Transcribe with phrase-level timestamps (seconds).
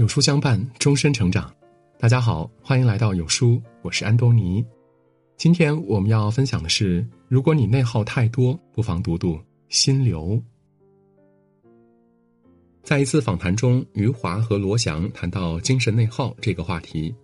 [0.00, 1.54] 有书相伴，终身成长。
[1.98, 4.64] 大家好，欢迎来到有书，我是安东尼。
[5.36, 9.34] 今天我们要分享的是：如果你内耗太多，不妨读读
[9.68, 10.42] 《心流》。
[12.82, 17.14] 在一次访谈中，余华和罗翔谈到精神内耗这个话题。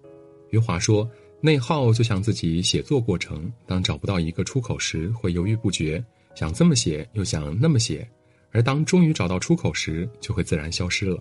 [0.50, 6.04] 余华说：“内耗就像自己写作过程，当找不到一个出口时，会犹豫不决，
[6.34, 8.06] 想这么写又想那么写，
[8.52, 11.18] 而当终于找到出口时，就会自然消失了。”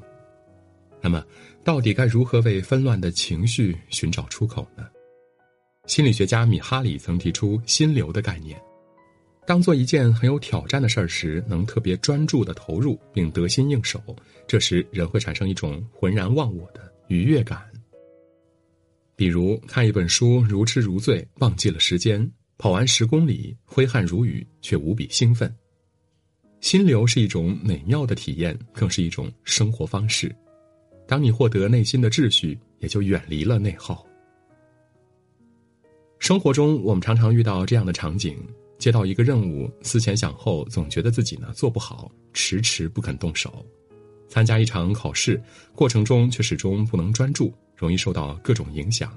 [1.05, 1.23] 那么，
[1.63, 4.87] 到底该如何为纷乱的情绪寻找出口呢？
[5.85, 8.59] 心理学家米哈里曾提出“心流”的概念。
[9.45, 14.01] 当做一件很有挑战的事儿时，能特别专注的投入并得心应手，
[14.47, 17.63] 这时人会产生一种浑然忘我的愉悦感。
[19.15, 25.55] 比如看一本书如痴如醉，忘记了时间；跑完十公里，挥汗如雨，却无比兴奋。
[26.61, 30.35] 心流是一种美妙的体验，更是一种生活方式。
[31.07, 34.05] 当你获得内心的秩序，也就远离了内耗。
[36.19, 38.37] 生活中，我们常常遇到这样的场景：
[38.79, 43.51] 接到一个任务，思前想后，总觉得自己呢做不好，迟迟不肯动手；
[44.27, 45.39] 参加一场考试，
[45.75, 49.09] 过程中却始终不能专注，容易受到各种影响；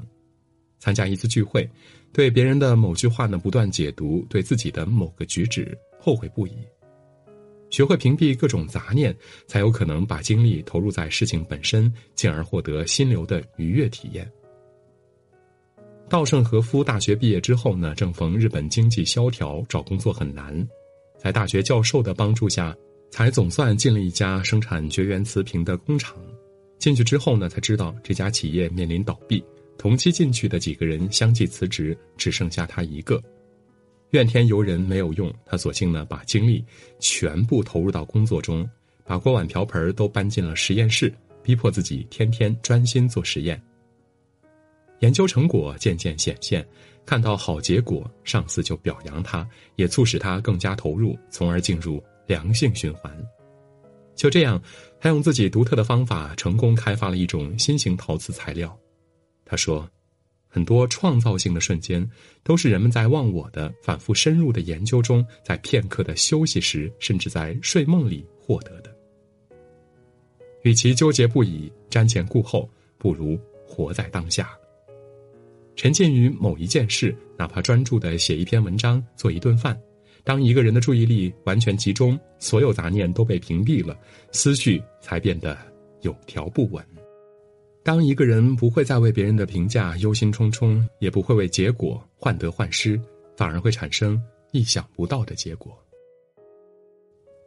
[0.78, 1.69] 参加一次聚会，
[2.12, 6.52] 对别人的某句话呢不断解读，对自己的某个举止后悔不已。
[7.70, 9.14] 学会屏蔽各种杂念，
[9.47, 14.30] 才有可能把精力投入在事情本身，进而获得心流的愉悦体验。
[16.08, 20.66] 稻盛和夫大学毕业之后呢，正逢日本经济萧条，找工作很难，
[21.19, 22.74] 在大学教授的帮助下，
[23.11, 26.16] 才总算进了一家生产绝缘瓷瓶的工厂。
[26.78, 29.44] 进去之后呢，才知道这家企业面临倒闭，
[29.77, 33.22] 同期进去的几个人相继辞职，只剩下他一个。
[34.11, 36.64] 怨天尤人没有用，他索性呢把精力
[36.98, 38.69] 全部投入到工作中，
[39.05, 43.61] 把锅碗瓢盆都搬进了实验室，逼迫自己天天专心做实验。
[45.01, 46.67] 研究成果渐渐显现，
[47.05, 53.14] 看到好结果，上司就表扬他，也促使他更加投入，从而进入良性循环。
[54.17, 54.61] 就这样，
[54.98, 58.74] 他用自己独特的方法，成功开发了一种新型陶瓷材料。
[59.45, 59.86] 他说。
[60.48, 62.09] 很多创造性的瞬间，
[62.42, 68.95] 都是人们在忘我的反复深入的研究中，在片刻的休息时，甚至在睡梦里获得的。
[70.63, 74.51] 与其纠结不已、瞻前顾后，不如活在当下。
[75.77, 79.79] 沉浸于某一件事，哪怕专注的写一篇文章、做一顿饭，
[80.25, 83.97] 当一个人的注意力完全集中，所有杂念都被屏蔽了，
[84.33, 85.57] 思绪才变得
[86.01, 86.85] 有条不紊。
[87.88, 93.00] 当一个人不会再为别人的评价忧心忡忡，也不会为结果患得患失，
[93.34, 94.22] 反而会产生
[94.52, 95.74] 意想不到的结果。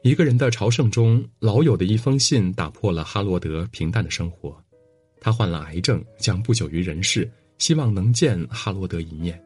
[0.02, 4.60] 一个人的朝圣中，老友的一封信打破了哈罗德平淡的生活。
[5.20, 7.30] 他患了癌症，将不久于人世，
[7.60, 9.40] 希望能见哈罗德一面。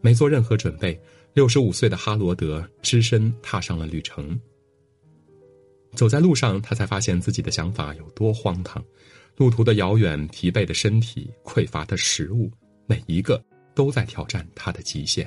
[0.00, 0.96] 没做任何准备，
[1.34, 4.40] 六十五岁的哈罗德只身踏上了旅程。
[5.96, 8.80] 走在路上，他才发现自己的想法有多荒唐。
[9.40, 12.52] 路途的遥远，疲惫的身体，匮乏的食物，
[12.84, 13.42] 每一个
[13.74, 15.26] 都在挑战他的极限。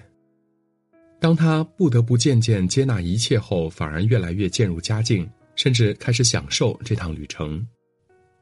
[1.19, 7.67] 当他不得不渐渐接纳一切后，反而越来越渐入佳境，甚至开始享受这趟旅程。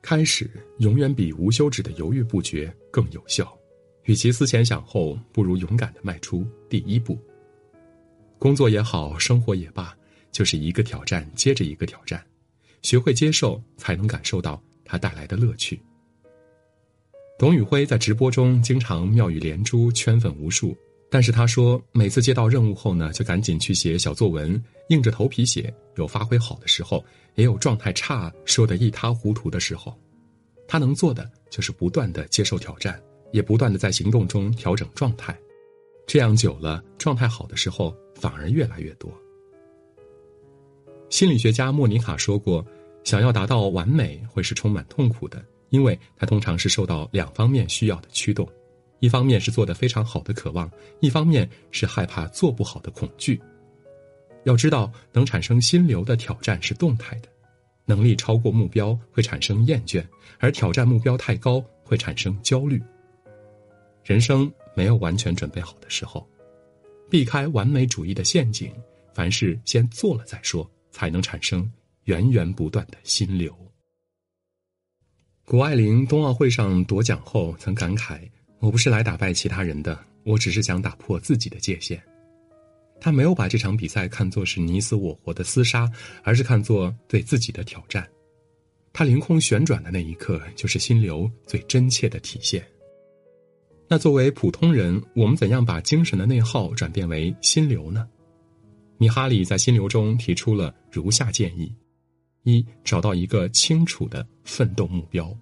[0.02, 3.58] 开始永远比无休止的犹豫不决更有效。
[4.04, 7.18] 与其思前想后，不如勇敢的迈出第一步。
[8.38, 9.96] 工作也好，生活也罢，
[10.34, 12.22] 就是一个挑战接着一个挑战，
[12.82, 14.62] 学会接受，才能感受到。
[14.92, 15.82] 它带来的乐趣。
[17.40, 20.78] 董宇辉在直播中经常妙语连珠，圈粉无数。
[21.10, 25.74] 但是他说，每次接到任务后呢，就赶紧去写小作文，硬着头皮写。
[25.96, 27.04] 有发挥好的时候，
[27.36, 29.98] 也有状态差、说的一塌糊涂的时候。
[30.68, 33.02] 他能做的就是不断的接受挑战，
[33.32, 35.38] 也不断的在行动中调整状态。
[36.06, 39.10] 这样久了，状态好的时候反而越来越多。
[41.10, 42.66] 心理学家莫妮卡说过。
[43.04, 48.48] 想要达到完美会是充满痛苦的，因为它通常是受到两方面需要的驱动，
[49.00, 50.70] 一方面是做得非常好的渴望，
[51.00, 53.42] 一方面是害怕做不好的恐惧。
[54.44, 57.30] 要知道，能产生心流的挑战是动态的，
[57.86, 60.04] 能力超过目标会产生厌倦，
[60.40, 62.82] 而挑战目标太高会产生焦虑。
[64.04, 66.28] 人生没有完全准备好的时候，
[67.10, 68.72] 避开完美主义的陷阱，
[69.14, 71.72] 凡事先做了再说，才能产生。
[72.06, 73.56] 源源不断的心流。
[75.46, 78.22] 谷爱凌冬奥会上夺奖后曾感慨
[78.60, 82.02] ：“我不是来打败其他人的，我只是想打破自己的界限。”
[83.02, 85.92] 她没有把这场比赛看作是你死我活的厮杀，
[86.24, 88.08] 而是看作对自己的挑战。
[88.94, 92.66] 她凌空旋转的那一刻，就是心流最真切的体现。
[93.88, 98.08] 那作为普通人，我们怎样把精神的内耗转变为心流呢？
[98.98, 101.76] 米哈里在心流中提出了如下建议：
[102.44, 105.36] 一、找到一个清楚的奋斗目标。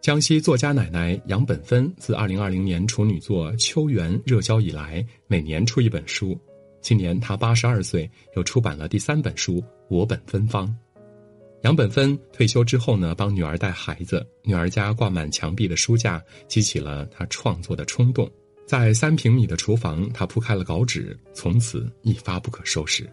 [0.00, 6.38] 江西作家奶奶杨本芬自二零二零年处女作《秋园》热销以来，每年出一本书。
[6.80, 9.54] 今年她八十二岁，又出版了第三本书
[9.88, 10.68] 《我本芬芳》。
[11.62, 18.30] 杨本芬退休之后呢，帮女儿带孩子，女儿家挂满墙壁的书架，激起了她创作的冲动。
[18.64, 23.10] 在三平米的厨房，她铺开了稿纸，从此一发不可收拾。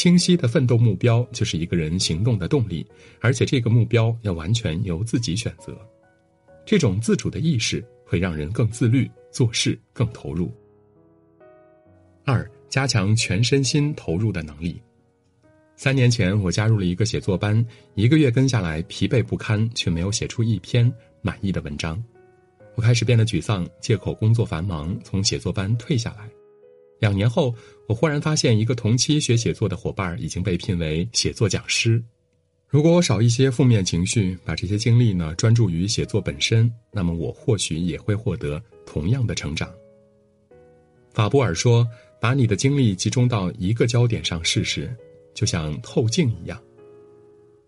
[0.00, 2.86] 清晰的奋斗目标就是一个人行动的动力，
[3.20, 5.76] 而且这个目标要完全由自己选择。
[6.64, 10.50] 这种自主的意识会让人更自律，做事更投入。
[12.24, 14.80] 二、加强全身心投入的能力。
[15.76, 17.62] 三年前，我加入了一个写作班，
[17.94, 22.02] 一个月跟下来，疲惫不堪，却没有写出一篇满意的文章。
[22.74, 26.39] 我开始变得沮丧，借口工作繁忙，从写作班退下来。
[27.00, 27.52] 两年后，
[27.88, 32.00] 我忽然发现，一个同期学写作的伙伴已经被聘为写作讲师。
[32.68, 39.68] 如果我少一些负面情绪，把这些精力呢专注于写作本身，那么我或许也会获得同样的成长。
[41.12, 41.84] 法布尔说
[42.20, 44.94] ：“把你的精力集中到一个焦点上试试，
[45.34, 46.62] 就像透镜一样，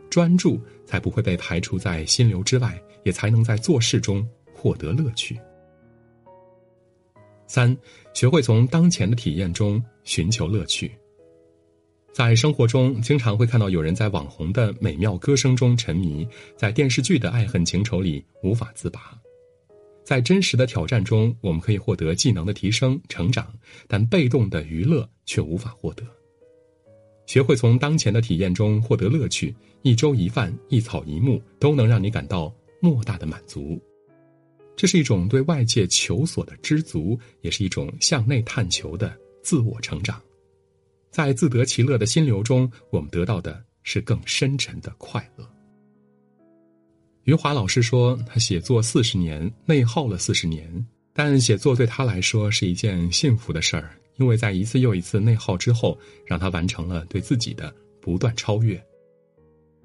[0.09, 5.37] 专注才不会被排除在心流之外，也才能在做事中获得乐趣。”
[7.53, 7.77] 三，
[8.15, 10.91] 学会从当前的体验中寻求乐趣。
[12.11, 16.27] 在生活中，经常会看到有人在网红的美妙歌声中沉迷，
[16.57, 19.21] 在电视剧的爱恨情仇里无法自拔。
[20.03, 23.53] 在真实的挑战中，我们可以获得技能的提升、成长，
[23.87, 26.03] 但被动的娱乐却无法获得。
[27.27, 32.51] 学会从当前的体验中获得乐趣，一粥一饭、一草一木都能让你感到
[32.81, 33.79] 莫大的满足。
[34.77, 40.21] 这是一种对外界求索的知足，也是一种向内探求的自我成长。
[41.11, 45.49] 在自得其乐的心流中，我们得到的是更深沉的快乐。
[47.25, 55.97] 余华老师说，他写作四十年，内耗了四十年，但写作对他来说是一件幸福的事儿，因为在一次又一次内耗之后，
[56.27, 58.83] 让他完成了对自己的不断超越。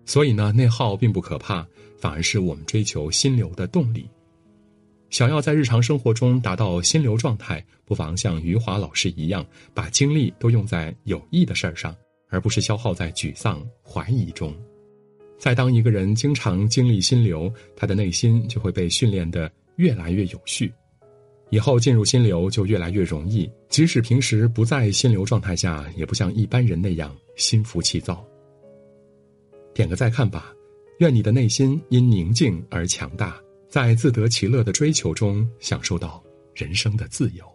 [0.06, 1.68] 所以呢，内耗并不可怕，
[2.00, 4.10] 反而是我们追求心流的动力。
[5.10, 11.96] 想要在日常生活中达到心流状态，不妨像余华老师一样，把精力都用在有益的事儿上，
[12.30, 14.54] 而不是消耗在沮丧、怀疑中。
[15.38, 20.74] 再当一个人经常经历心流，他的内心就会被训练得越来越有序，
[21.52, 23.50] 以后进入心流就越来越容易。
[23.70, 28.26] 即使平时不在心流状态下，也不像一般人那样心浮气躁。
[29.74, 30.52] 点个再看吧，
[31.00, 33.40] 愿你的内心因宁静而强大。
[33.78, 36.24] 在自得其乐的追求中，享受到
[36.56, 37.46] 人生的自由。